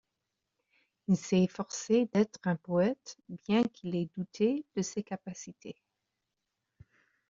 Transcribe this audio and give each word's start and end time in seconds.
Il 1.09 1.15
s'est 1.15 1.43
efforcé 1.43 2.09
d'être 2.11 2.39
un 2.45 2.55
poète, 2.55 3.17
bien 3.47 3.61
qu'il 3.65 3.95
ait 3.95 4.09
douté 4.17 4.65
de 4.75 4.81
ses 4.81 5.03
capacités. 5.03 5.79